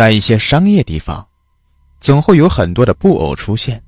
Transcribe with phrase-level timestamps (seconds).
[0.00, 1.22] 在一些商业地方，
[2.00, 3.78] 总会有很多的布偶出现。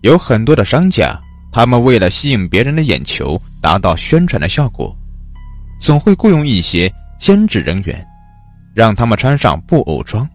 [0.00, 1.16] 有很多的商家，
[1.52, 4.92] 他们为了吸引别人的眼球，达到宣传的效果，
[5.78, 8.04] 总会雇佣一些兼职人员，
[8.74, 10.28] 让他们穿上布偶装，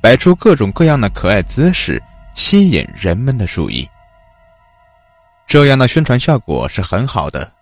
[0.00, 2.02] 摆出各种各样的可爱姿势，
[2.34, 3.86] 吸引人们的注意。
[5.46, 7.52] 这样的宣传效果是很好的，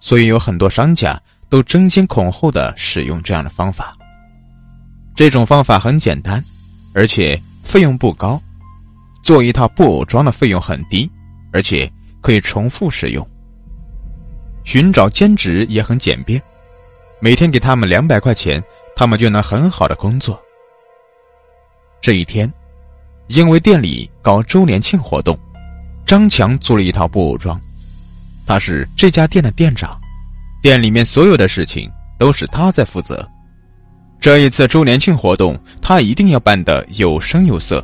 [0.00, 1.18] 所以有很多商家
[1.48, 3.96] 都争先恐后的使用这样的方法。
[5.14, 6.42] 这种方法很简单，
[6.94, 8.40] 而且费用不高。
[9.22, 11.10] 做一套布偶装的费用很低，
[11.52, 11.90] 而且
[12.22, 13.26] 可以重复使用。
[14.64, 16.40] 寻找兼职也很简便，
[17.20, 18.62] 每天给他们两百块钱，
[18.96, 20.40] 他们就能很好的工作。
[22.00, 22.50] 这一天，
[23.26, 25.38] 因为店里搞周年庆活动，
[26.06, 27.60] 张强租了一套布偶装。
[28.46, 30.00] 他是这家店的店长，
[30.62, 33.28] 店里面所有的事情都是他在负责。
[34.20, 37.82] 这一次周年庆活动，他一定要办得有声有色。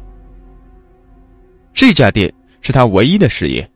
[1.73, 3.67] 这家店是他唯一的事业，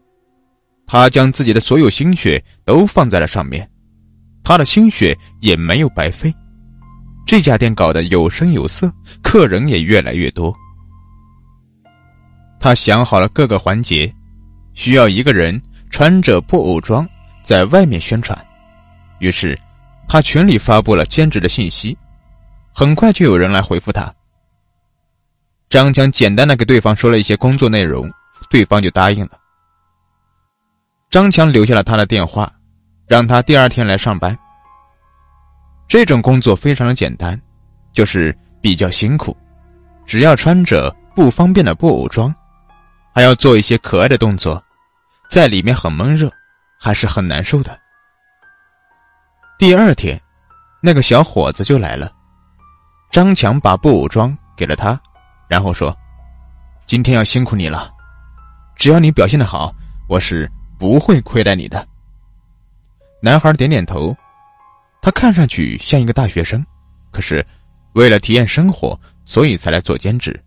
[0.87, 3.67] 他将自己的所有心血都放在了上面，
[4.45, 6.33] 他的心血也没有白费。
[7.27, 10.55] 这家店搞得有声有色，客人也越来越多。
[12.59, 14.13] 他想好了各个环节，
[14.75, 15.59] 需要一个人
[15.89, 17.09] 穿着布偶装
[17.43, 18.39] 在外面宣传，
[19.19, 19.59] 于是
[20.07, 21.97] 他群里发布了兼职的信息。
[22.75, 24.13] 很快就有人来回复他。
[25.69, 28.11] 张强简单的给对方说了一些工作内容，
[28.49, 29.39] 对方就答应了。
[31.11, 32.53] 张强留下了他的电话，
[33.07, 34.37] 让他第二天来上班。
[35.89, 37.41] 这种工作非常的简单，
[37.93, 39.37] 就是比较辛苦，
[40.07, 42.35] 只要穿着不方便的布偶装，
[43.13, 44.63] 还要做一些可爱的动作，
[45.29, 46.31] 在里面很闷热，
[46.79, 47.79] 还是很难受的。
[49.59, 50.21] 第二天，
[50.81, 52.11] 那个小伙子就来了。
[53.11, 54.99] 张强把布偶装给了他，
[55.49, 55.97] 然后说
[56.87, 57.93] ：“今天要辛苦你了，
[58.77, 59.75] 只要你表现的好，
[60.09, 61.85] 我是不会亏待你的。”
[63.21, 64.17] 男孩点点头，
[65.03, 66.65] 他看上去像一个大学生，
[67.11, 67.45] 可是
[67.95, 70.41] 为了体验生活，所以才来做兼职。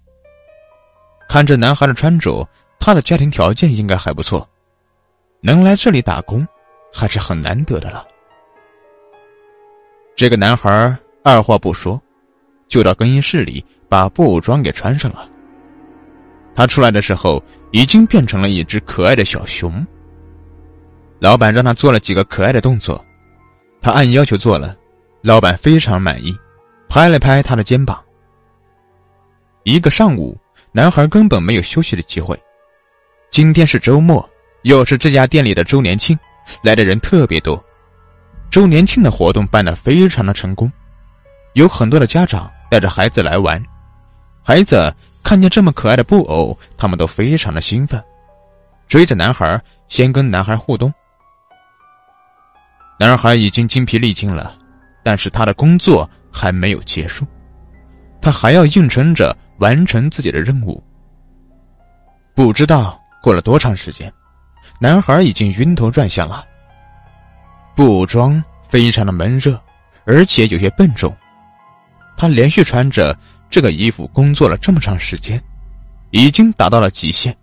[1.27, 2.47] 看这男孩的穿着，
[2.79, 4.47] 他的家庭条件应该还不错，
[5.41, 6.47] 能来这里打工
[6.93, 8.07] 还是很难得的了。
[10.15, 12.01] 这个男孩二话不说。
[12.73, 15.29] 就到更衣室里把布偶装给穿上了。
[16.55, 17.39] 他出来的时候
[17.69, 19.85] 已经变成了一只可爱的小熊。
[21.19, 23.05] 老板让他做了几个可爱的动作，
[23.79, 24.75] 他按要求做了，
[25.21, 26.35] 老板非常满意，
[26.89, 28.03] 拍了拍他的肩膀。
[29.65, 30.35] 一个上午，
[30.71, 32.35] 男孩根本没有休息的机会。
[33.29, 34.27] 今天是周末，
[34.63, 36.17] 又是这家店里的周年庆，
[36.63, 37.63] 来的人特别多。
[38.49, 40.71] 周年庆的活动办得非常的成功，
[41.53, 42.51] 有很多的家长。
[42.73, 43.63] 带着孩子来玩，
[44.43, 44.91] 孩子
[45.21, 48.03] 看见这么可爱的布偶，他们都非常的兴奋，
[48.87, 50.91] 追着男孩先跟男孩互动。
[52.99, 54.57] 男孩已经精疲力尽了，
[55.03, 57.27] 但是他的工作还没有结束，
[58.19, 60.83] 他还要硬撑着完成自己的任务。
[62.33, 64.11] 不知道过了多长时间，
[64.79, 66.43] 男孩已经晕头转向了。
[67.75, 69.61] 布偶装非常的闷热，
[70.05, 71.15] 而且有些笨重。
[72.15, 73.17] 他连续穿着
[73.49, 75.43] 这个衣服工作了这么长时间，
[76.11, 77.35] 已经达到了极限。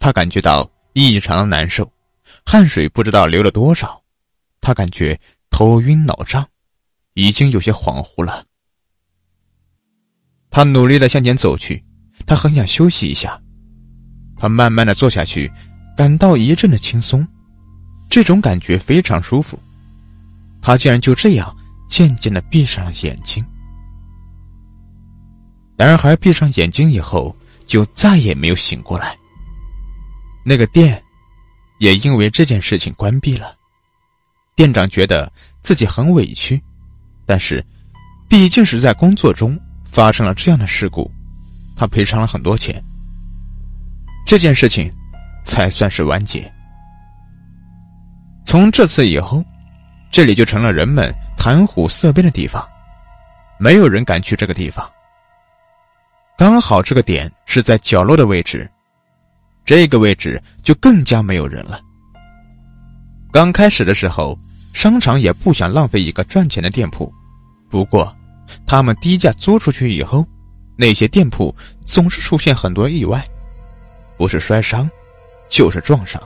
[0.00, 1.90] 他感觉到异常的难受，
[2.44, 4.02] 汗水不知道流了多少。
[4.60, 5.18] 他感觉
[5.50, 6.46] 头晕脑胀，
[7.14, 8.44] 已经有些恍惚了。
[10.50, 11.84] 他努力的向前走去，
[12.26, 13.40] 他很想休息一下。
[14.36, 15.50] 他慢慢的坐下去，
[15.96, 17.26] 感到一阵的轻松，
[18.08, 19.58] 这种感觉非常舒服。
[20.60, 21.56] 他竟然就这样
[21.88, 23.44] 渐渐的闭上了眼睛。
[25.78, 27.34] 男孩闭上眼睛以后，
[27.64, 29.16] 就再也没有醒过来。
[30.44, 31.00] 那个店，
[31.78, 33.54] 也因为这件事情关闭了。
[34.56, 36.60] 店长觉得自己很委屈，
[37.24, 37.64] 但是，
[38.28, 41.08] 毕竟是在工作中发生了这样的事故，
[41.76, 42.82] 他赔偿了很多钱。
[44.26, 44.90] 这件事情，
[45.44, 46.52] 才算是完结。
[48.44, 49.44] 从这次以后，
[50.10, 52.68] 这里就成了人们谈虎色变的地方，
[53.60, 54.90] 没有人敢去这个地方。
[56.38, 58.70] 刚好这个点是在角落的位置，
[59.64, 61.80] 这个位置就更加没有人了。
[63.32, 64.38] 刚开始的时候，
[64.72, 67.12] 商场也不想浪费一个赚钱的店铺，
[67.68, 68.16] 不过，
[68.68, 70.24] 他们低价租出去以后，
[70.76, 71.52] 那些店铺
[71.84, 73.20] 总是出现很多意外，
[74.16, 74.88] 不是摔伤，
[75.48, 76.22] 就是撞伤。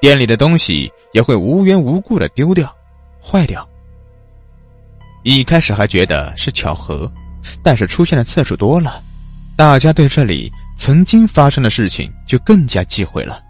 [0.00, 2.74] 店里的东西也会无缘无故的丢掉、
[3.22, 3.64] 坏掉。
[5.22, 7.10] 一开始还觉得是巧合，
[7.62, 9.02] 但是出现的次数多了，
[9.56, 13.40] 大家对这里曾经发生的事情就更加忌讳了。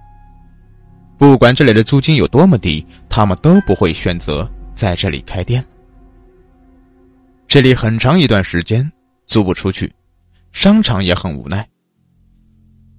[1.16, 5.64] 不管这里的租金有多么低，他们都不会选择在这里开店。
[7.46, 8.90] 这里很长一段时间
[9.26, 9.92] 租不出去，
[10.52, 11.66] 商场也很无奈。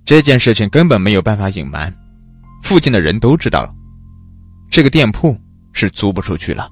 [0.06, 1.94] 这件事情根本没有办法隐瞒，
[2.64, 3.76] 附近的人都知道，
[4.70, 5.38] 这个店铺
[5.74, 6.70] 是租不出去了。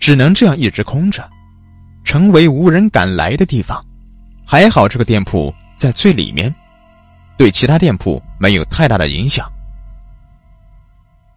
[0.00, 1.30] 只能这样一直空着，
[2.04, 3.84] 成为无人敢来的地方。
[4.46, 6.54] 还好这个店铺在最里面，
[7.36, 9.50] 对其他店铺没有太大的影响。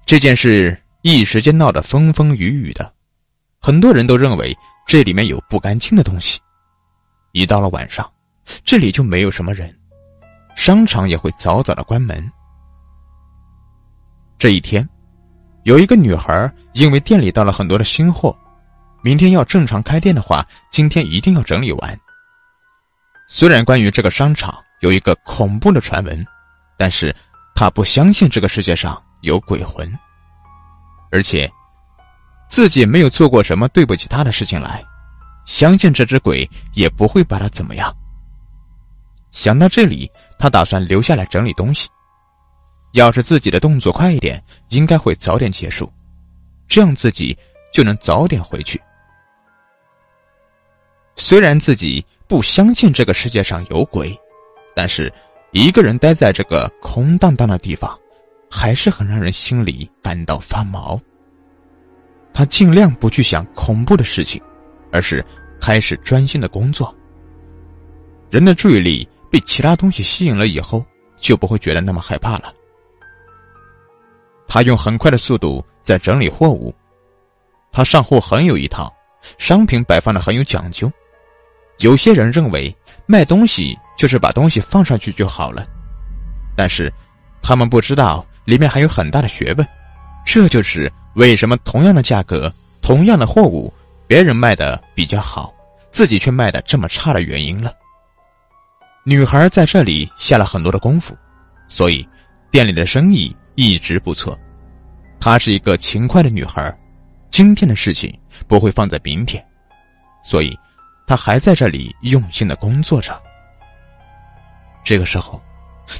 [0.05, 2.93] 这件事一时间闹得风风雨雨的，
[3.61, 4.55] 很多人都认为
[4.85, 6.39] 这里面有不干净的东西。
[7.31, 8.09] 一到了晚上，
[8.63, 9.73] 这里就没有什么人，
[10.55, 12.29] 商场也会早早的关门。
[14.37, 14.87] 这一天，
[15.63, 18.37] 有一个女孩因为店里到了很多的新货。
[19.01, 21.99] 明天要正常开店的话，今天一定要整理完。
[23.27, 26.25] 虽然关于这个商场有一个恐怖的传闻，
[26.77, 27.15] 但是
[27.55, 29.91] 他不相信这个世界上有鬼魂，
[31.11, 31.49] 而且
[32.49, 34.83] 自己没有做过什么对不起他的事情来，
[35.45, 37.95] 相信这只鬼也不会把他怎么样。
[39.31, 40.09] 想到这里，
[40.39, 41.87] 他打算留下来整理东西。
[42.93, 45.91] 要是自己的动作快一点，应该会早点结束，
[46.67, 47.37] 这样自己
[47.71, 48.81] 就能早点回去。
[51.19, 54.15] 虽然自己不相信这个世界上有鬼，
[54.75, 55.11] 但是
[55.51, 57.97] 一个人待在这个空荡荡的地方，
[58.49, 60.99] 还是很让人心里感到发毛。
[62.33, 64.39] 他尽量不去想恐怖的事情，
[64.91, 65.25] 而是
[65.59, 66.95] 开始专心的工作。
[68.29, 70.85] 人的注意力被其他东西吸引了以后，
[71.19, 72.53] 就不会觉得那么害怕了。
[74.47, 76.71] 他用很快的速度在整理货物，
[77.71, 78.95] 他上货很有一套，
[79.39, 80.91] 商品摆放的很有讲究。
[81.79, 82.75] 有些人认为
[83.05, 85.65] 卖东西就是把东西放上去就好了，
[86.55, 86.91] 但是
[87.41, 89.67] 他们不知道里面还有很大的学问。
[90.25, 92.51] 这就是为什么同样的价格、
[92.81, 93.71] 同样的货物，
[94.07, 95.53] 别人卖的比较好，
[95.91, 97.71] 自己却卖的这么差的原因了。
[99.03, 101.15] 女孩在这里下了很多的功夫，
[101.69, 102.07] 所以
[102.51, 104.37] 店里的生意一直不错。
[105.19, 106.75] 她是一个勤快的女孩，
[107.29, 108.13] 今天的事情
[108.47, 109.43] 不会放在明天，
[110.23, 110.57] 所以。
[111.07, 113.19] 他还在这里用心的工作着。
[114.83, 115.41] 这个时候，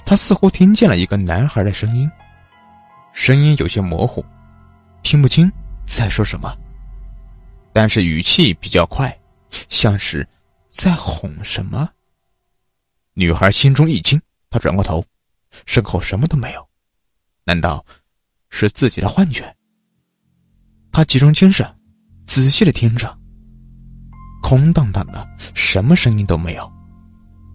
[0.05, 2.11] 他似乎听见了一个男孩的声音，
[3.13, 4.23] 声音有些模糊，
[5.01, 5.49] 听不清
[5.87, 6.53] 在说什么，
[7.71, 9.17] 但是语气比较快，
[9.69, 10.27] 像是
[10.67, 11.89] 在哄什么。
[13.13, 15.03] 女孩心中一惊，她转过头，
[15.65, 16.69] 身后什么都没有，
[17.45, 17.83] 难道
[18.49, 19.55] 是自己的幻觉？
[20.91, 21.65] 她集中精神，
[22.25, 23.17] 仔细的听着。
[24.41, 26.71] 空荡荡的，什么声音都没有，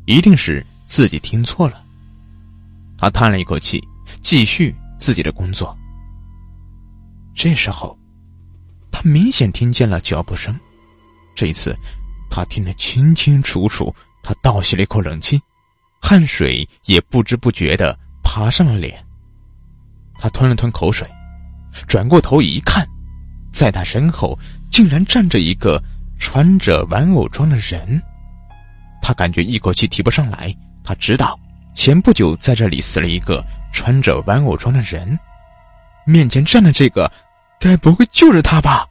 [0.07, 1.83] 一定是自己听错了。
[2.99, 3.83] 他叹了一口气，
[4.21, 5.77] 继续自己的工作。
[7.35, 7.99] 这时候，
[8.91, 10.59] 他明显听见了脚步声，
[11.35, 11.75] 这一次，
[12.31, 13.95] 他听得清清楚楚。
[14.23, 15.41] 他倒吸了一口冷气，
[16.01, 19.05] 汗水也不知不觉的爬上了脸。
[20.19, 21.11] 他吞了吞口水，
[21.89, 22.87] 转过头一看，
[23.51, 24.39] 在他身后
[24.71, 25.83] 竟然站着一个。
[26.23, 28.01] 穿着玩偶装的人，
[29.03, 30.55] 他感觉一口气提不上来。
[30.85, 31.37] 他知道，
[31.75, 35.19] 前不久在这里死了一个穿着玩偶装的人，
[36.07, 37.11] 面前站的这个，
[37.59, 38.87] 该不会就是他吧？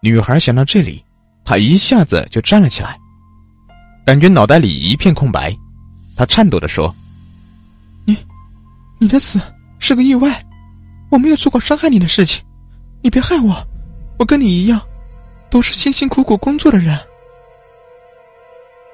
[0.00, 1.02] 女孩想到这里，
[1.42, 2.94] 她一下子就站了起来，
[4.04, 5.56] 感觉脑袋里一片空白。
[6.14, 6.94] 她颤抖的说
[8.04, 8.14] ：“你，
[9.00, 9.40] 你的死
[9.78, 10.44] 是个意外，
[11.10, 12.44] 我没有做过伤害你的事情，
[13.02, 13.66] 你别害我，
[14.18, 14.78] 我跟你一样。”
[15.50, 16.98] 都是辛辛苦苦工作的人。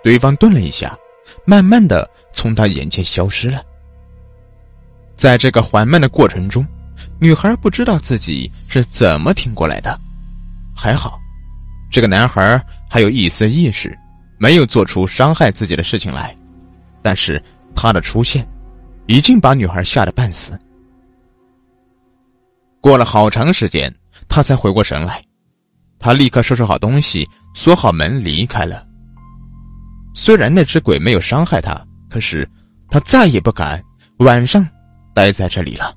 [0.03, 0.99] 对方顿了一下，
[1.45, 3.63] 慢慢的从他眼前消失了。
[5.17, 6.67] 在这个缓慢的过程中，
[7.21, 9.97] 女孩不知道自己是怎么挺过来的。
[10.75, 11.21] 还好，
[11.91, 13.97] 这个男孩还有一丝意识，
[14.39, 16.37] 没有做出伤害自己的事情来。
[17.01, 17.41] 但是
[17.75, 18.45] 他的出现，
[19.07, 20.59] 已经把女孩吓得半死。
[22.81, 23.95] 过了好长时间，
[24.29, 25.23] 他才回过神来。
[26.03, 28.85] 他立刻收拾好东西，锁好门，离开了。
[30.13, 31.81] 虽然那只鬼没有伤害他，
[32.11, 32.47] 可是
[32.91, 33.81] 他再也不敢
[34.19, 34.67] 晚上
[35.15, 35.95] 待在这里了。